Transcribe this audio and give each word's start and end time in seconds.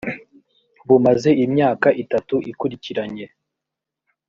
bumaze 0.87 1.29
imyaka 1.45 1.87
itatu 2.03 2.35
ikurikiranye 2.51 3.25